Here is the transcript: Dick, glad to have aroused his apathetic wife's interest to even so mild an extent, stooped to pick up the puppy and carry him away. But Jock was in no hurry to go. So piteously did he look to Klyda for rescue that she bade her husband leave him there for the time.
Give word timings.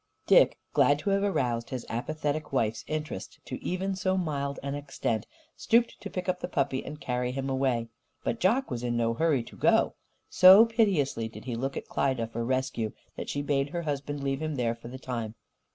Dick, 0.25 0.57
glad 0.73 0.97
to 0.97 1.11
have 1.11 1.21
aroused 1.21 1.69
his 1.69 1.85
apathetic 1.87 2.51
wife's 2.51 2.83
interest 2.87 3.37
to 3.45 3.63
even 3.63 3.95
so 3.95 4.17
mild 4.17 4.57
an 4.63 4.73
extent, 4.73 5.27
stooped 5.55 6.01
to 6.01 6.09
pick 6.09 6.27
up 6.27 6.39
the 6.39 6.47
puppy 6.47 6.83
and 6.83 6.99
carry 6.99 7.31
him 7.31 7.51
away. 7.51 7.87
But 8.23 8.39
Jock 8.39 8.71
was 8.71 8.81
in 8.83 8.97
no 8.97 9.13
hurry 9.13 9.43
to 9.43 9.55
go. 9.55 9.93
So 10.27 10.65
piteously 10.65 11.27
did 11.27 11.45
he 11.45 11.53
look 11.53 11.73
to 11.73 11.81
Klyda 11.83 12.31
for 12.31 12.43
rescue 12.43 12.93
that 13.15 13.29
she 13.29 13.43
bade 13.43 13.69
her 13.69 13.83
husband 13.83 14.23
leave 14.23 14.41
him 14.41 14.55
there 14.55 14.73
for 14.73 14.87
the 14.87 14.97
time. 14.97 15.35